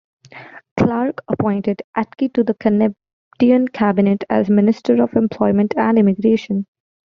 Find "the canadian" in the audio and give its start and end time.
2.43-3.67